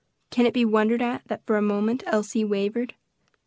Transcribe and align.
Can 0.31 0.47
it 0.47 0.53
be 0.55 0.65
wondered 0.65 1.03
at 1.03 1.27
that 1.27 1.45
for 1.45 1.57
a 1.57 1.61
moment 1.61 2.01
Elsie 2.07 2.43
wavered? 2.43 2.95